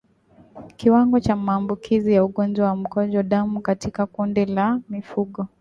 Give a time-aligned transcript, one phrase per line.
[0.77, 5.47] Kiwango cha maambukizi ya ugonjwa wa mkojo damu katika kundi la mifugo